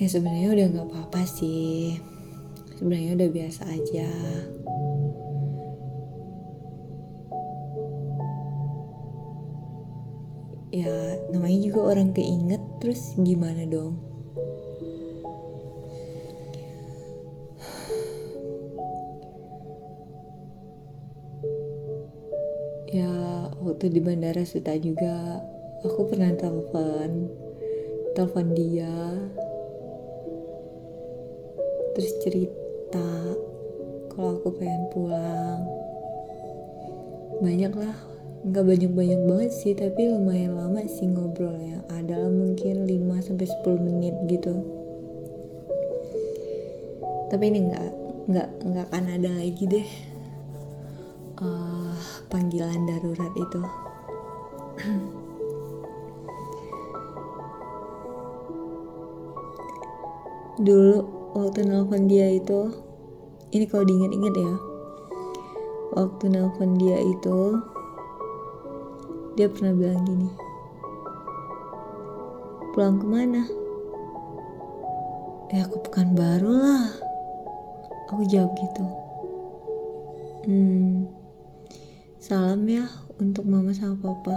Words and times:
Ya 0.00 0.08
sebenarnya 0.08 0.48
udah 0.56 0.66
nggak 0.72 0.88
apa-apa 0.88 1.22
sih. 1.28 2.00
Sebenarnya 2.80 3.12
udah 3.16 3.28
biasa 3.28 3.62
aja. 3.68 4.08
Ya 10.74 10.90
namanya 11.30 11.58
juga 11.60 11.80
orang 11.92 12.10
keinget 12.16 12.60
terus 12.80 13.14
gimana 13.20 13.68
dong? 13.68 14.13
Waktu 23.84 24.00
di 24.00 24.08
bandara 24.08 24.40
Suta 24.48 24.72
juga 24.80 25.44
aku 25.84 26.08
pernah 26.08 26.32
telepon 26.40 27.28
telepon 28.16 28.56
dia. 28.56 28.96
Terus 31.92 32.12
cerita 32.24 33.36
kalau 34.08 34.40
aku 34.40 34.56
pengen 34.56 34.88
pulang. 34.88 35.68
Banyak 37.44 37.76
lah 37.76 37.92
nggak 38.48 38.64
banyak-banyak 38.64 39.20
banget 39.20 39.52
sih 39.52 39.76
tapi 39.76 40.08
lumayan 40.08 40.56
lama 40.56 40.80
sih 40.88 41.04
ngobrolnya. 41.04 41.84
Adalah 41.92 42.32
mungkin 42.32 42.88
5 42.88 43.20
sampai 43.20 43.44
10 43.44 43.84
menit 43.84 44.16
gitu. 44.32 44.64
Tapi 47.28 47.52
ini 47.52 47.68
nggak 47.68 47.88
nggak 48.32 48.48
nggak 48.64 48.84
akan 48.88 49.04
ada 49.12 49.28
lagi 49.44 49.68
deh 49.68 50.13
uh, 51.40 51.94
panggilan 52.30 52.86
darurat 52.86 53.32
itu. 53.34 53.60
Dulu 60.54 60.96
waktu 61.34 61.66
nelfon 61.66 62.06
dia 62.06 62.30
itu, 62.30 62.70
ini 63.50 63.66
kalau 63.66 63.82
diinget-inget 63.82 64.34
ya, 64.38 64.54
waktu 65.98 66.24
nelfon 66.30 66.78
dia 66.78 66.94
itu, 67.02 67.58
dia 69.34 69.50
pernah 69.50 69.74
bilang 69.74 70.06
gini, 70.06 70.30
pulang 72.70 73.02
ke 73.02 73.06
mana? 73.10 73.42
Ya 75.50 75.66
aku 75.66 75.82
pekan 75.86 76.14
baru 76.14 76.50
lah. 76.50 76.86
Aku 78.14 78.22
jawab 78.30 78.54
gitu. 78.54 78.86
Hmm, 80.46 80.93
Salam 82.24 82.64
ya 82.64 82.88
untuk 83.20 83.44
mama 83.44 83.68
sama 83.76 84.00
papa. 84.00 84.32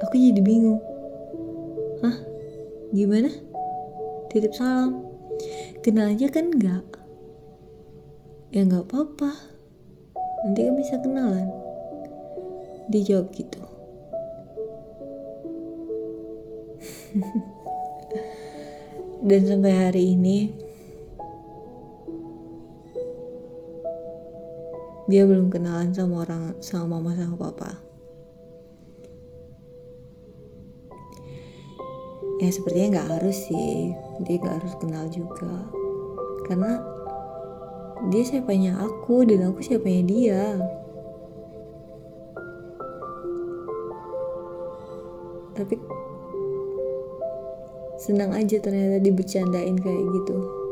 Aku 0.00 0.16
jadi 0.16 0.40
bingung. 0.40 0.80
Hah? 2.00 2.16
Gimana? 2.96 3.28
Titip 4.32 4.56
salam. 4.56 5.04
Kenal 5.84 6.16
aja 6.16 6.24
kan 6.32 6.56
enggak? 6.56 6.88
Ya 8.48 8.64
enggak 8.64 8.88
apa-apa. 8.88 9.36
Nanti 10.48 10.60
kan 10.64 10.74
bisa 10.80 10.96
kenalan. 11.04 11.52
Dia 12.88 13.04
jawab 13.04 13.28
gitu. 13.36 13.60
Dan 19.28 19.44
sampai 19.44 19.72
hari 19.76 20.16
ini 20.16 20.64
dia 25.06 25.22
belum 25.22 25.54
kenalan 25.54 25.94
sama 25.94 26.26
orang 26.26 26.58
sama 26.58 26.98
mama 26.98 27.14
sama 27.14 27.38
papa. 27.38 27.70
Ya 32.42 32.50
sepertinya 32.50 32.98
nggak 32.98 33.10
harus 33.14 33.38
sih. 33.46 33.94
Dia 34.26 34.36
nggak 34.42 34.56
harus 34.60 34.74
kenal 34.82 35.06
juga. 35.08 35.70
Karena 36.50 36.82
dia 38.10 38.22
siapanya 38.26 38.82
aku 38.82 39.22
dan 39.22 39.46
aku 39.46 39.62
siapanya 39.62 40.02
dia. 40.04 40.42
Tapi 45.56 45.74
senang 47.96 48.36
aja 48.36 48.60
ternyata 48.60 49.00
dibercandain 49.00 49.80
kayak 49.80 50.04
gitu 50.20 50.65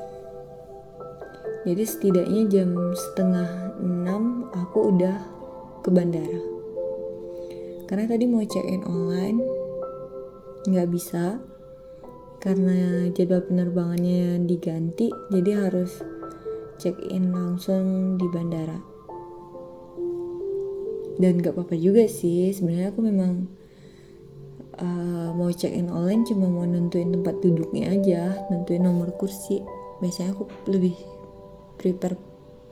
Jadi 1.66 1.84
setidaknya 1.84 2.42
jam 2.48 2.70
setengah 2.94 3.74
6 3.82 4.54
aku 4.54 4.94
udah 4.94 5.18
ke 5.84 5.92
bandara 5.92 6.54
karena 7.94 8.08
tadi 8.08 8.26
mau 8.26 8.42
check 8.48 8.64
in 8.64 8.82
online 8.88 9.44
nggak 10.64 10.90
bisa 10.90 11.44
karena 12.40 13.12
jadwal 13.12 13.44
penerbangannya 13.44 14.40
diganti 14.48 15.12
jadi 15.28 15.68
harus 15.68 16.00
check 16.80 16.96
in 17.12 17.36
langsung 17.36 18.16
di 18.16 18.24
bandara 18.32 18.80
dan 21.20 21.44
gak 21.44 21.54
apa-apa 21.54 21.78
juga 21.78 22.10
sih 22.10 22.50
sebenarnya 22.50 22.90
aku 22.90 23.06
memang 23.06 23.46
uh, 24.84 25.32
mau 25.32 25.50
check 25.56 25.72
in 25.72 25.88
online 25.88 26.28
cuma 26.28 26.52
mau 26.52 26.68
nentuin 26.68 27.10
tempat 27.16 27.40
duduknya 27.40 27.96
aja 27.96 28.36
nentuin 28.52 28.84
nomor 28.84 29.16
kursi. 29.16 29.64
Biasanya 30.04 30.36
aku 30.36 30.52
lebih 30.68 30.94
prepare 31.80 32.20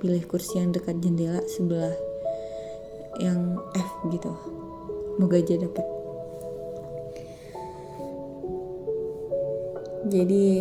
pilih 0.04 0.24
kursi 0.28 0.60
yang 0.60 0.76
dekat 0.76 1.00
jendela 1.00 1.40
sebelah 1.48 1.96
yang 3.24 3.56
F 3.72 3.90
gitu. 4.12 4.34
Moga 5.16 5.40
aja 5.40 5.56
dapet. 5.56 5.86
Jadi 10.12 10.60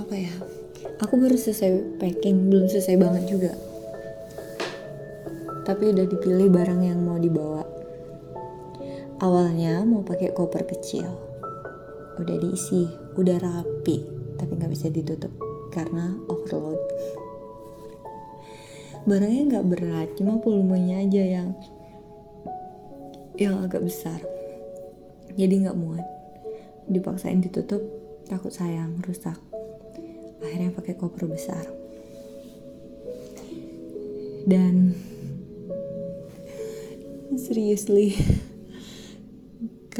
apa 0.00 0.14
ya? 0.16 0.32
Aku 1.00 1.16
baru 1.16 1.36
selesai 1.36 2.00
packing 2.00 2.48
belum 2.48 2.68
selesai 2.68 2.96
banget 2.96 3.24
juga. 3.28 3.52
Tapi 5.66 5.92
udah 5.92 6.06
dipilih 6.08 6.48
barang 6.48 6.80
yang 6.82 7.00
mau 7.04 7.20
dibawa 7.20 7.59
awalnya 9.20 9.84
mau 9.84 10.00
pakai 10.00 10.32
koper 10.32 10.64
kecil. 10.64 11.06
Udah 12.16 12.36
diisi 12.40 12.88
udah 13.16 13.36
rapi 13.36 14.00
tapi 14.40 14.56
nggak 14.56 14.72
bisa 14.72 14.88
ditutup 14.88 15.32
karena 15.68 16.16
overload. 16.32 16.80
Barangnya 19.04 19.56
nggak 19.56 19.68
berat 19.68 20.08
cuma 20.16 20.40
volumenya 20.40 21.04
aja 21.04 21.20
yang 21.20 21.48
yang 23.36 23.60
agak 23.60 23.84
besar. 23.84 24.20
Jadi 25.36 25.68
nggak 25.68 25.76
muat. 25.76 26.04
Dipaksain 26.88 27.44
ditutup 27.44 27.80
takut 28.28 28.52
sayang 28.52 29.00
rusak. 29.04 29.36
Akhirnya 30.40 30.72
pakai 30.72 30.96
koper 30.96 31.28
besar. 31.28 31.64
Dan 34.48 34.96
seriously 37.36 38.16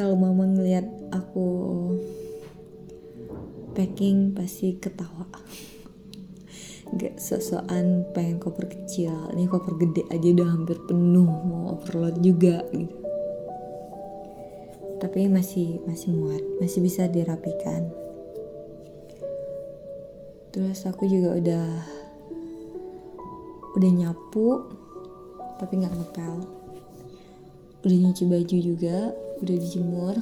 kalau 0.01 0.17
mama 0.17 0.49
ngeliat 0.49 0.89
aku 1.13 1.49
packing 3.77 4.33
pasti 4.33 4.81
ketawa. 4.81 5.29
Gak 6.97 7.21
sosokan 7.21 8.09
pengen 8.17 8.41
koper 8.41 8.73
kecil. 8.73 9.13
Ini 9.37 9.45
koper 9.45 9.77
gede 9.77 10.09
aja 10.09 10.25
udah 10.25 10.49
hampir 10.57 10.81
penuh 10.89 11.29
mau 11.29 11.77
overload 11.77 12.17
juga 12.25 12.65
gitu. 12.73 12.97
Tapi 15.05 15.29
masih 15.29 15.85
masih 15.85 16.17
muat 16.17 16.41
masih 16.65 16.81
bisa 16.81 17.05
dirapikan. 17.05 17.93
Terus 20.49 20.81
aku 20.89 21.05
juga 21.05 21.37
udah 21.37 21.67
udah 23.77 23.91
nyapu 24.01 24.65
tapi 25.61 25.77
nggak 25.77 25.93
ngepel 25.93 26.60
udah 27.81 27.97
nyuci 27.97 28.25
baju 28.29 28.57
juga 28.61 29.17
udah 29.41 29.57
dijemur. 29.57 30.17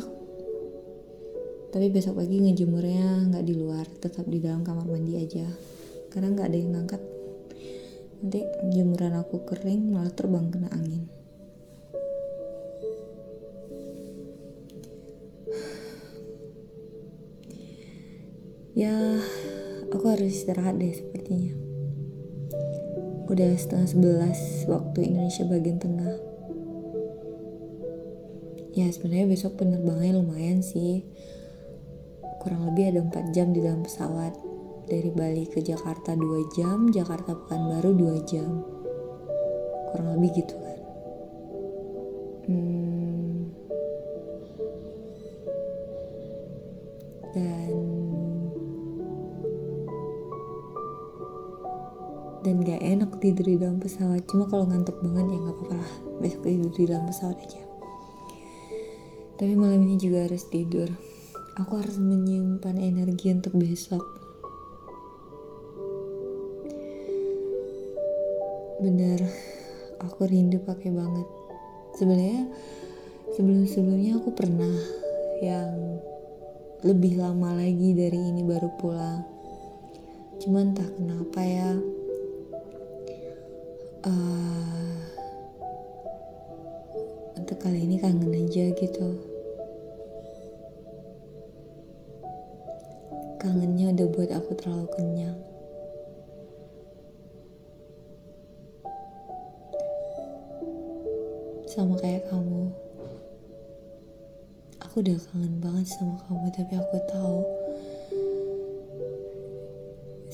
Tapi 1.68 1.86
besok 1.90 2.22
pagi 2.22 2.38
ngejemurnya 2.38 3.28
nggak 3.28 3.44
di 3.44 3.54
luar 3.58 3.84
tetap 3.98 4.24
di 4.30 4.38
dalam 4.38 4.62
kamar 4.62 4.86
mandi 4.86 5.18
aja. 5.18 5.44
Karena 6.08 6.32
nggak 6.32 6.46
ada 6.48 6.56
yang 6.56 6.70
ngangkat. 6.78 7.02
Nanti 8.18 8.40
jemuran 8.74 9.14
aku 9.18 9.42
kering 9.46 9.90
malah 9.90 10.14
terbang 10.14 10.46
kena 10.54 10.70
angin. 10.70 11.10
Ya 18.78 18.94
aku 19.90 20.06
harus 20.06 20.30
istirahat 20.30 20.78
deh 20.78 20.94
sepertinya. 20.94 21.50
Udah 23.26 23.50
setengah 23.58 23.90
sebelas 23.90 24.38
waktu 24.70 25.10
Indonesia 25.10 25.42
bagian 25.44 25.82
tengah 25.82 26.27
ya 28.78 28.86
sebenarnya 28.94 29.26
besok 29.26 29.58
penerbangannya 29.58 30.22
lumayan 30.22 30.62
sih. 30.62 31.02
Kurang 32.38 32.70
lebih 32.70 32.94
ada 32.94 33.00
4 33.02 33.34
jam 33.34 33.50
di 33.50 33.58
dalam 33.58 33.82
pesawat. 33.82 34.38
Dari 34.86 35.10
Bali 35.10 35.44
ke 35.50 35.60
Jakarta 35.60 36.14
2 36.14 36.54
jam 36.56 36.88
Jakarta 36.94 37.34
Pekanbaru 37.34 37.90
2 37.98 38.30
jam. 38.30 38.62
Kurang 39.90 40.14
lebih 40.14 40.30
gitu 40.38 40.54
kan. 40.54 40.78
Hmm, 42.48 43.52
dan 47.34 47.74
dan 52.46 52.54
gak 52.64 52.80
enak 52.80 53.10
tidur 53.20 53.44
di 53.44 53.58
dalam 53.58 53.82
pesawat. 53.82 54.24
Cuma 54.30 54.46
kalau 54.46 54.70
ngantuk 54.70 54.96
banget 55.04 55.26
ya 55.34 55.38
nggak 55.42 55.56
apa-apa 55.58 55.74
lah. 55.76 55.92
Besok 56.22 56.40
tidur 56.46 56.72
di 56.72 56.84
dalam 56.88 57.04
pesawat 57.04 57.36
aja 57.44 57.67
tapi 59.38 59.54
malam 59.54 59.86
ini 59.86 59.94
juga 60.02 60.26
harus 60.26 60.42
tidur. 60.50 60.90
Aku 61.62 61.78
harus 61.78 61.94
menyimpan 61.94 62.74
energi 62.74 63.30
untuk 63.30 63.54
besok. 63.54 64.02
Bener 68.82 69.22
aku 70.02 70.26
rindu 70.26 70.58
pakai 70.58 70.90
banget. 70.90 71.26
Sebenarnya 71.94 72.50
sebelum 73.38 73.62
sebelumnya 73.70 74.18
aku 74.18 74.34
pernah 74.34 74.74
yang 75.38 76.02
lebih 76.82 77.22
lama 77.22 77.54
lagi 77.62 77.94
dari 77.94 78.18
ini 78.18 78.42
baru 78.42 78.74
pulang. 78.74 79.22
Cuman 80.42 80.74
entah 80.74 80.90
kenapa 80.98 81.40
ya 81.42 81.78
uh, 84.02 84.94
untuk 87.38 87.58
kali 87.58 87.86
ini 87.86 88.02
kangen 88.02 88.30
aja 88.34 88.70
gitu 88.74 89.27
kangennya 93.38 93.94
udah 93.94 94.06
buat 94.10 94.30
aku 94.34 94.50
terlalu 94.58 94.86
kenyang. 94.98 95.38
Sama 101.70 101.94
kayak 102.02 102.26
kamu. 102.26 102.74
Aku 104.82 105.06
udah 105.06 105.18
kangen 105.30 105.62
banget 105.62 105.86
sama 105.86 106.18
kamu 106.26 106.46
tapi 106.50 106.74
aku 106.74 106.96
tahu 107.06 107.38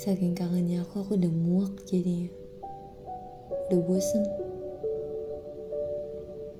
saking 0.01 0.33
kangennya 0.33 0.81
aku 0.85 1.05
aku 1.05 1.21
udah 1.21 1.33
muak 1.33 1.73
jadinya. 1.85 2.33
Udah 3.69 3.81
bosen. 3.85 4.25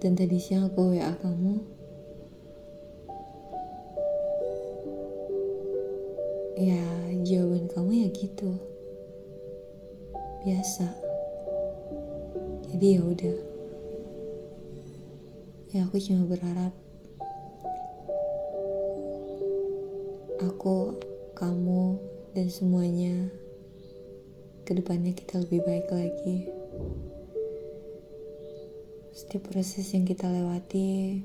Dan 0.05 0.13
tadi 0.13 0.37
siang 0.37 0.69
aku 0.69 0.93
WA 0.93 1.17
kamu 1.25 1.74
ya 6.55 6.79
jawaban 7.27 7.67
kamu 7.67 8.07
ya 8.07 8.09
gitu. 8.15 8.55
Biasa. 10.47 10.87
Jadi 12.71 12.87
ya 12.95 13.03
udah. 13.03 13.39
Ya 15.75 15.83
aku 15.83 15.99
cuma 15.99 16.31
berharap 16.31 16.71
aku 20.39 20.95
kamu 21.35 21.99
dan 22.31 22.47
semuanya 22.47 23.27
ke 24.63 24.79
depannya 24.79 25.11
kita 25.11 25.43
lebih 25.43 25.67
baik 25.67 25.91
lagi. 25.91 26.47
Setiap 29.15 29.51
proses 29.51 29.91
yang 29.91 30.07
kita 30.07 30.31
lewati 30.31 31.23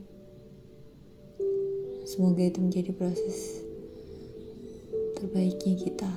semoga 2.09 2.41
itu 2.41 2.57
menjadi 2.57 2.89
proses 2.97 3.68
terbaiknya 5.19 5.75
kita 5.75 6.11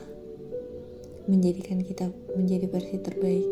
menjadikan 1.27 1.83
kita 1.83 2.07
menjadi 2.39 2.71
versi 2.71 2.97
terbaik. 3.03 3.51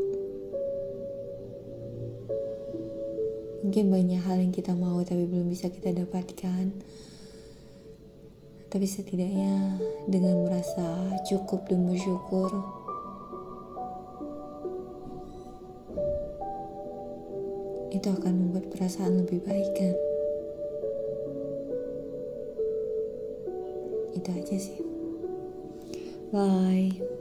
Mungkin 3.66 3.90
banyak 3.90 4.22
hal 4.22 4.38
yang 4.38 4.54
kita 4.54 4.78
mau 4.78 5.02
tapi 5.02 5.26
belum 5.26 5.50
bisa 5.50 5.66
kita 5.66 5.90
dapatkan. 5.90 6.70
Tapi 8.70 8.86
setidaknya 8.86 9.82
dengan 10.06 10.46
merasa 10.46 11.18
cukup 11.26 11.66
dan 11.66 11.90
bersyukur 11.90 12.50
itu 17.90 18.06
akan 18.06 18.34
membuat 18.38 18.70
perasaan 18.70 19.26
lebih 19.26 19.42
baik 19.42 19.70
kan? 19.74 19.94
Itu 24.14 24.30
aja 24.30 24.54
sih 24.54 24.99
bye 26.32 27.19